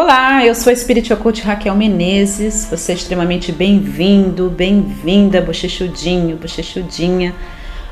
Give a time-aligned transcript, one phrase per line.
[0.00, 2.68] Olá, eu sou a Spirit Occult Raquel Menezes.
[2.70, 7.34] Você é extremamente bem-vindo, bem-vinda, bochechudinho, bochechudinha,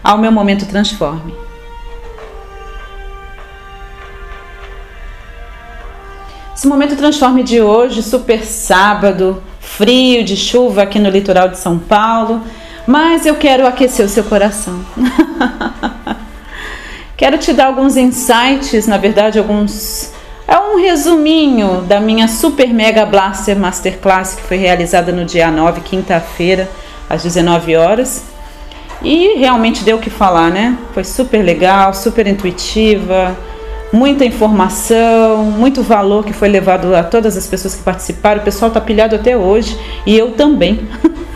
[0.05, 1.35] ao meu momento Transforme.
[6.55, 11.77] Esse momento Transforme de hoje, super sábado, frio, de chuva aqui no litoral de São
[11.77, 12.41] Paulo,
[12.87, 14.81] mas eu quero aquecer o seu coração.
[17.19, 20.15] quero te dar alguns insights, na verdade, alguns
[20.49, 25.81] é um resuminho da minha Super Mega Blaster Masterclass que foi realizada no dia 9,
[25.81, 26.71] quinta-feira,
[27.11, 28.23] às 19 horas.
[29.03, 30.79] E realmente deu o que falar, né?
[30.95, 33.37] Foi super legal, super intuitiva,
[33.93, 38.41] muita informação, muito valor que foi levado a todas as pessoas que participaram.
[38.41, 39.77] O pessoal tá pilhado até hoje
[40.07, 40.89] e eu também.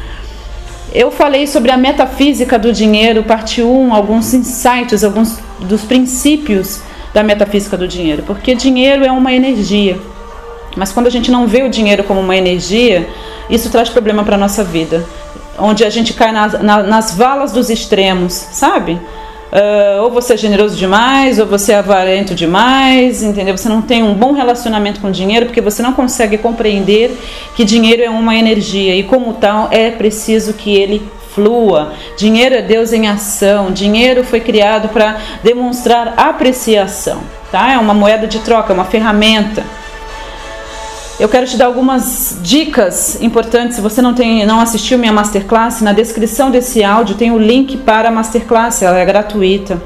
[0.93, 6.81] Eu falei sobre a metafísica do dinheiro, parte 1, alguns insights, alguns dos princípios
[7.13, 9.99] da metafísica do dinheiro, porque dinheiro é uma energia.
[10.77, 13.09] Mas quando a gente não vê o dinheiro como uma energia,
[13.49, 15.05] isso traz problema para a nossa vida.
[15.59, 18.93] Onde a gente cai nas, nas valas dos extremos, sabe?
[18.93, 23.59] Uh, ou você é generoso demais, ou você é avarento demais, entendeu?
[23.59, 27.19] Você não tem um bom relacionamento com dinheiro porque você não consegue compreender
[27.57, 31.03] que dinheiro é uma energia e, como tal, é preciso que ele
[31.35, 31.93] flua.
[32.17, 33.71] Dinheiro é Deus em ação.
[33.71, 37.73] Dinheiro foi criado para demonstrar apreciação, tá?
[37.73, 39.65] É uma moeda de troca, uma ferramenta.
[41.19, 43.77] Eu quero te dar algumas dicas importantes.
[43.77, 47.77] Se você não tem, não assistiu minha masterclass, na descrição desse áudio tem o link
[47.77, 48.83] para a masterclass.
[48.83, 49.81] Ela é gratuita.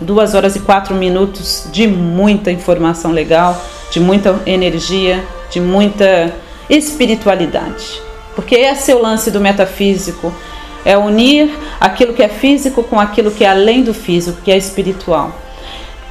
[0.00, 6.32] Duas horas e quatro minutos de muita informação legal, de muita energia, de muita
[6.68, 8.02] espiritualidade.
[8.34, 10.32] Porque esse é o lance do metafísico
[10.84, 14.56] é unir aquilo que é físico com aquilo que é além do físico, que é
[14.56, 15.32] espiritual.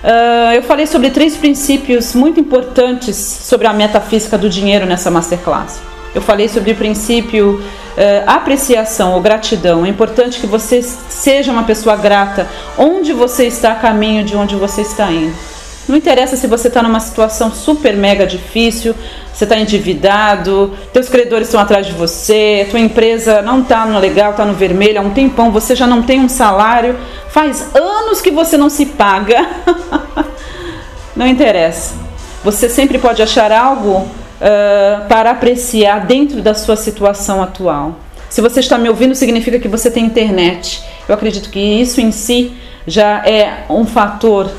[0.03, 5.79] Uh, eu falei sobre três princípios muito importantes sobre a metafísica do dinheiro nessa masterclass.
[6.13, 9.85] Eu falei sobre o princípio uh, apreciação ou gratidão.
[9.85, 12.47] É importante que você seja uma pessoa grata
[12.77, 15.52] onde você está a caminho de onde você está indo.
[15.87, 18.95] Não interessa se você está numa situação super mega difícil,
[19.33, 24.31] você está endividado, teus credores estão atrás de você, tua empresa não está no legal,
[24.31, 26.97] está no vermelho há um tempão, você já não tem um salário,
[27.29, 29.45] faz anos que você não se paga.
[31.15, 31.95] não interessa.
[32.43, 37.99] Você sempre pode achar algo uh, para apreciar dentro da sua situação atual.
[38.29, 40.83] Se você está me ouvindo, significa que você tem internet.
[41.07, 42.53] Eu acredito que isso em si
[42.87, 44.49] já é um fator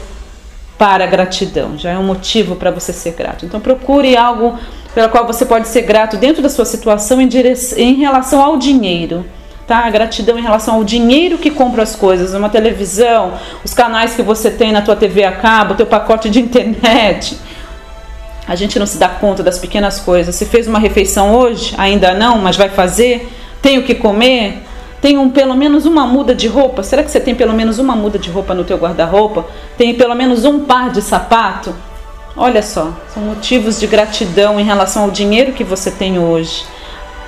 [0.78, 3.46] para a gratidão, já é um motivo para você ser grato.
[3.46, 4.58] Então procure algo
[4.94, 7.28] pela qual você pode ser grato dentro da sua situação em,
[7.76, 9.24] em relação ao dinheiro.
[9.66, 9.78] Tá?
[9.78, 14.22] A gratidão em relação ao dinheiro que compra as coisas, uma televisão, os canais que
[14.22, 17.38] você tem na tua TV a cabo, teu pacote de internet.
[18.46, 20.34] A gente não se dá conta das pequenas coisas.
[20.34, 24.62] Se fez uma refeição hoje, ainda não, mas vai fazer, tem o que comer,
[25.04, 26.82] tem um, pelo menos uma muda de roupa?
[26.82, 29.44] Será que você tem pelo menos uma muda de roupa no teu guarda-roupa?
[29.76, 31.74] Tem pelo menos um par de sapato?
[32.34, 36.64] Olha só, são motivos de gratidão em relação ao dinheiro que você tem hoje.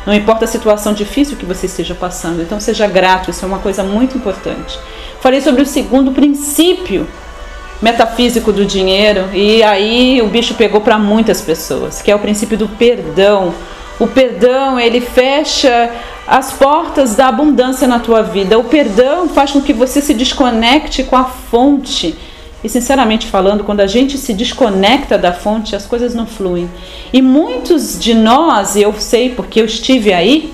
[0.06, 3.58] Não importa a situação difícil que você esteja passando, então seja grato, isso é uma
[3.58, 4.78] coisa muito importante.
[5.20, 7.06] Falei sobre o segundo princípio
[7.82, 12.56] metafísico do dinheiro e aí o bicho pegou para muitas pessoas, que é o princípio
[12.56, 13.52] do perdão.
[13.98, 15.90] O perdão, ele fecha
[16.26, 18.58] as portas da abundância na tua vida.
[18.58, 22.16] O perdão faz com que você se desconecte com a fonte.
[22.62, 26.68] E sinceramente falando, quando a gente se desconecta da fonte, as coisas não fluem.
[27.12, 30.52] E muitos de nós, e eu sei porque eu estive aí,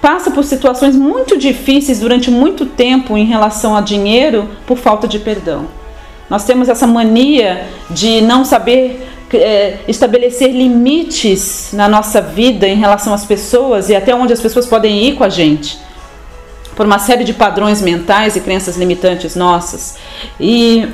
[0.00, 5.18] passa por situações muito difíceis durante muito tempo em relação a dinheiro por falta de
[5.18, 5.66] perdão.
[6.30, 13.12] Nós temos essa mania de não saber é, estabelecer limites na nossa vida em relação
[13.12, 15.78] às pessoas e até onde as pessoas podem ir com a gente.
[16.74, 19.96] Por uma série de padrões mentais e crenças limitantes nossas.
[20.38, 20.86] E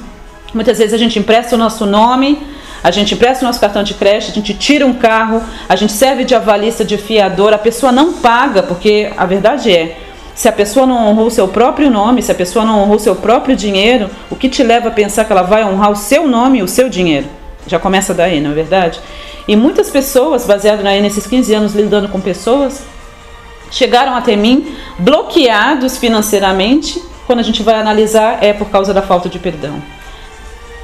[0.52, 2.38] muitas vezes a gente empresta o nosso nome,
[2.82, 5.92] a gente empresta o nosso cartão de crédito, a gente tira um carro, a gente
[5.92, 9.98] serve de avalista, de fiador, a pessoa não paga, porque a verdade é,
[10.34, 13.00] se a pessoa não honrou o seu próprio nome, se a pessoa não honrou o
[13.00, 16.28] seu próprio dinheiro, o que te leva a pensar que ela vai honrar o seu
[16.28, 17.37] nome e o seu dinheiro?
[17.68, 19.00] Já começa daí, não é verdade?
[19.46, 22.82] E muitas pessoas, baseado aí nesses 15 anos lidando com pessoas,
[23.70, 27.02] chegaram até mim bloqueados financeiramente.
[27.26, 29.82] Quando a gente vai analisar, é por causa da falta de perdão.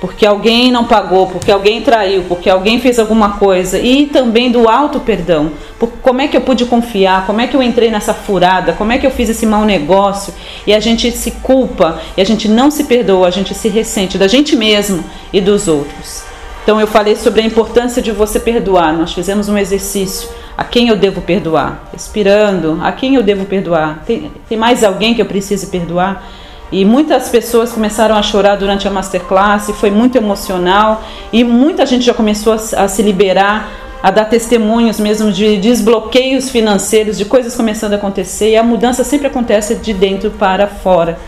[0.00, 3.78] Porque alguém não pagou, porque alguém traiu, porque alguém fez alguma coisa.
[3.78, 5.52] E também do alto perdão.
[5.78, 7.24] Por como é que eu pude confiar?
[7.26, 8.74] Como é que eu entrei nessa furada?
[8.74, 10.34] Como é que eu fiz esse mau negócio?
[10.66, 14.18] E a gente se culpa, e a gente não se perdoa, a gente se ressente
[14.18, 15.02] da gente mesmo
[15.32, 16.23] e dos outros.
[16.64, 18.90] Então eu falei sobre a importância de você perdoar.
[18.94, 20.30] Nós fizemos um exercício.
[20.56, 21.90] A quem eu devo perdoar?
[21.92, 22.80] Respirando.
[22.82, 24.02] A quem eu devo perdoar?
[24.06, 26.26] Tem, tem mais alguém que eu precise perdoar?
[26.72, 32.04] E muitas pessoas começaram a chorar durante a masterclass, foi muito emocional e muita gente
[32.04, 33.70] já começou a, a se liberar,
[34.02, 39.04] a dar testemunhos mesmo de desbloqueios financeiros, de coisas começando a acontecer e a mudança
[39.04, 41.18] sempre acontece de dentro para fora.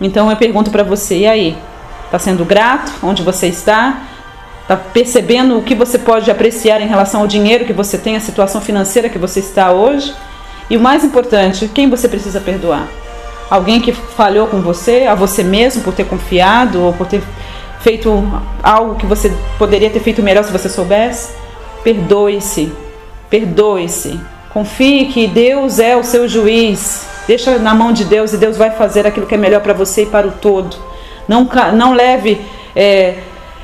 [0.00, 1.58] Então eu pergunto para você, e aí?
[2.04, 4.07] Está sendo grato onde você está?
[4.68, 8.20] Está percebendo o que você pode apreciar em relação ao dinheiro que você tem, a
[8.20, 10.14] situação financeira que você está hoje?
[10.68, 12.86] E o mais importante, quem você precisa perdoar?
[13.48, 17.22] Alguém que falhou com você, a você mesmo por ter confiado ou por ter
[17.80, 18.22] feito
[18.62, 21.32] algo que você poderia ter feito melhor se você soubesse?
[21.82, 22.70] Perdoe-se,
[23.30, 24.20] perdoe-se.
[24.52, 27.06] Confie que Deus é o seu juiz.
[27.26, 30.02] Deixa na mão de Deus e Deus vai fazer aquilo que é melhor para você
[30.02, 30.76] e para o todo.
[31.26, 32.38] Não, não leve
[32.76, 33.14] é,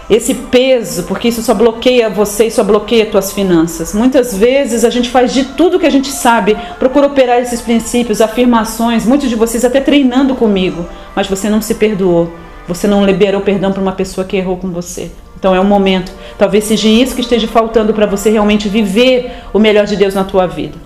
[0.08, 3.94] esse peso, porque isso só bloqueia você e só bloqueia tuas finanças.
[3.94, 8.20] Muitas vezes a gente faz de tudo que a gente sabe, procura operar esses princípios,
[8.20, 12.32] afirmações, muitos de vocês até treinando comigo, mas você não se perdoou.
[12.66, 15.10] Você não liberou perdão para uma pessoa que errou com você.
[15.38, 16.10] Então é um momento.
[16.38, 20.24] Talvez seja isso que esteja faltando para você realmente viver o melhor de Deus na
[20.24, 20.78] tua vida.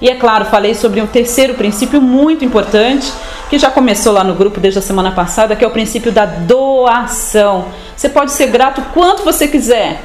[0.00, 3.12] E é claro, falei sobre um terceiro princípio muito importante,
[3.50, 6.24] que já começou lá no grupo desde a semana passada, que é o princípio da
[6.24, 7.66] doação.
[7.94, 10.02] Você pode ser grato quanto você quiser,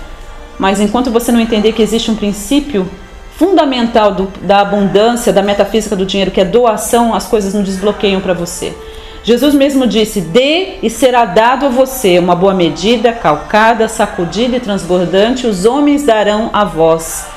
[0.60, 2.90] mas enquanto você não entender que existe um princípio
[3.38, 8.20] fundamental do, da abundância, da metafísica do dinheiro, que é doação, as coisas não desbloqueiam
[8.20, 8.76] para você.
[9.24, 14.60] Jesus mesmo disse: Dê e será dado a você uma boa medida, calcada, sacudida e
[14.60, 17.35] transbordante, os homens darão a vós.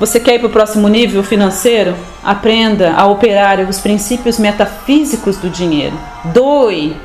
[0.00, 1.94] Você quer ir para o próximo nível financeiro?
[2.24, 5.94] Aprenda a operar os princípios metafísicos do dinheiro.
[6.24, 6.96] Doe.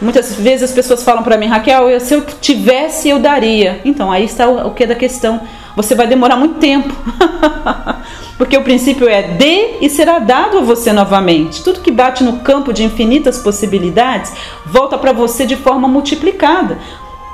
[0.00, 3.80] Muitas vezes as pessoas falam para mim, Raquel, se eu tivesse, eu daria.
[3.84, 5.40] Então, aí está o, o que da questão.
[5.74, 6.94] Você vai demorar muito tempo.
[8.38, 11.64] Porque o princípio é dê e será dado a você novamente.
[11.64, 14.32] Tudo que bate no campo de infinitas possibilidades
[14.64, 16.78] volta para você de forma multiplicada.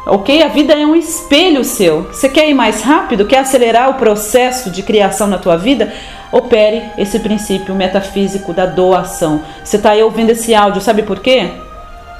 [0.06, 0.42] Ok?
[0.42, 2.02] A vida é um espelho seu.
[2.04, 3.24] Você quer ir mais rápido?
[3.24, 5.92] Quer acelerar o processo de criação na tua vida?
[6.30, 9.40] Opere esse princípio metafísico da doação.
[9.64, 11.52] Você está aí ouvindo esse áudio, sabe por quê?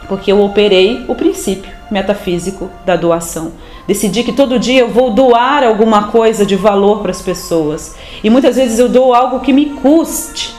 [0.09, 3.53] Porque eu operei o princípio metafísico da doação.
[3.87, 7.95] Decidi que todo dia eu vou doar alguma coisa de valor para as pessoas.
[8.23, 10.55] E muitas vezes eu dou algo que me custe.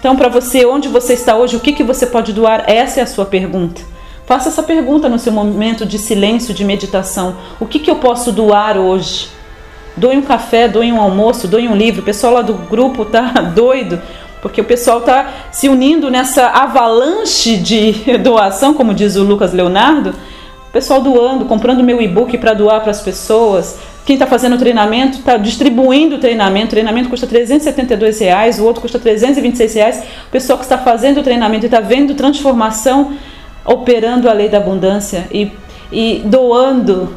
[0.00, 2.64] Então, para você, onde você está hoje, o que, que você pode doar?
[2.66, 3.93] Essa é a sua pergunta.
[4.26, 7.36] Faça essa pergunta no seu momento de silêncio, de meditação.
[7.60, 9.28] O que, que eu posso doar hoje?
[9.96, 12.00] Doe um café, doe um almoço, doe um livro.
[12.00, 14.00] O pessoal lá do grupo tá doido,
[14.40, 20.14] porque o pessoal tá se unindo nessa avalanche de doação, como diz o Lucas Leonardo.
[20.68, 23.78] O pessoal doando, comprando meu e-book para doar para as pessoas.
[24.06, 26.68] Quem está fazendo treinamento está distribuindo o treinamento.
[26.68, 30.02] O treinamento custa 372 reais, o outro custa 326 reais.
[30.28, 33.12] O pessoal que está fazendo o treinamento e está vendo transformação
[33.64, 35.50] operando a lei da abundância e,
[35.90, 37.14] e doando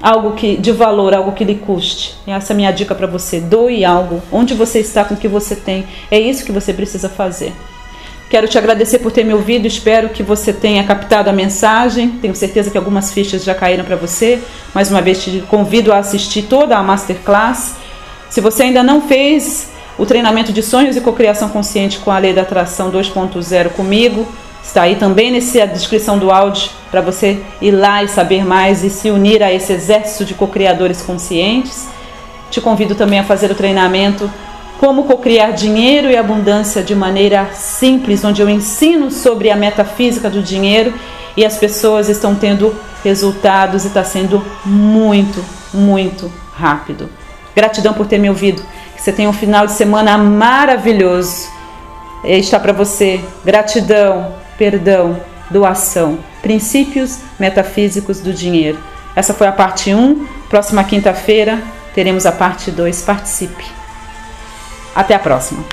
[0.00, 2.16] algo que de valor, algo que lhe custe.
[2.26, 3.40] Essa é a minha dica para você.
[3.40, 4.22] Doe algo.
[4.30, 5.86] Onde você está com o que você tem.
[6.10, 7.52] É isso que você precisa fazer.
[8.28, 9.66] Quero te agradecer por ter me ouvido.
[9.66, 12.10] Espero que você tenha captado a mensagem.
[12.20, 14.42] Tenho certeza que algumas fichas já caíram para você.
[14.74, 17.76] Mais uma vez te convido a assistir toda a masterclass.
[18.28, 22.32] Se você ainda não fez o treinamento de sonhos e cocriação consciente com a lei
[22.32, 24.26] da atração 2.0 comigo,
[24.66, 28.90] Está aí também nessa descrição do áudio para você ir lá e saber mais e
[28.90, 31.86] se unir a esse exército de co-criadores conscientes.
[32.50, 34.30] Te convido também a fazer o treinamento
[34.78, 40.42] Como Cocriar Dinheiro e Abundância de maneira simples, onde eu ensino sobre a metafísica do
[40.42, 40.92] dinheiro
[41.36, 45.42] e as pessoas estão tendo resultados e está sendo muito,
[45.72, 47.08] muito rápido.
[47.54, 48.62] Gratidão por ter me ouvido.
[48.94, 51.48] Que você tenha um final de semana maravilhoso.
[52.24, 53.20] Está para você.
[53.44, 55.20] Gratidão perdão,
[55.50, 58.78] doação, princípios metafísicos do dinheiro.
[59.14, 60.26] Essa foi a parte 1.
[60.48, 61.62] Próxima quinta-feira
[61.94, 63.02] teremos a parte 2.
[63.02, 63.64] Participe.
[64.94, 65.64] Até a próxima.